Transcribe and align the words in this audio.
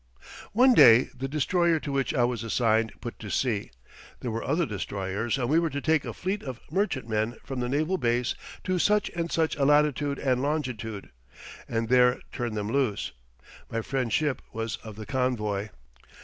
One 0.53 0.73
day 0.73 1.09
the 1.15 1.27
destroyer 1.27 1.79
to 1.81 1.91
which 1.91 2.11
I 2.11 2.23
was 2.23 2.43
assigned 2.43 2.91
put 3.01 3.19
to 3.19 3.29
sea. 3.29 3.69
There 4.19 4.31
were 4.31 4.43
other 4.43 4.65
destroyers, 4.65 5.37
and 5.37 5.47
we 5.47 5.59
were 5.59 5.69
to 5.69 5.79
take 5.79 6.05
a 6.05 6.11
fleet 6.13 6.41
of 6.41 6.59
merchantmen 6.71 7.37
from 7.45 7.59
the 7.59 7.69
naval 7.69 7.99
base 7.99 8.33
to 8.63 8.79
such 8.79 9.09
and 9.11 9.31
such 9.31 9.55
a 9.57 9.63
latitude 9.63 10.17
and 10.17 10.41
longitude, 10.41 11.11
and 11.67 11.87
there 11.87 12.19
turn 12.31 12.55
them 12.55 12.71
loose. 12.71 13.11
My 13.69 13.83
friend's 13.83 14.13
ship 14.15 14.41
was 14.51 14.77
of 14.77 14.95
the 14.95 15.05
convoy. 15.05 15.69